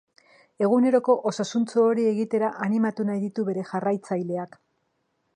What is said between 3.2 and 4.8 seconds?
ditu bere jarraitzaileak.